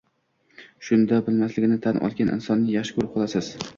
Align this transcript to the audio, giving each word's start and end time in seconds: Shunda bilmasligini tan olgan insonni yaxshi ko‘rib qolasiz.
Shunda 0.87 1.19
bilmasligini 1.27 1.79
tan 1.83 2.01
olgan 2.09 2.35
insonni 2.37 2.75
yaxshi 2.77 2.97
ko‘rib 2.97 3.13
qolasiz. 3.19 3.53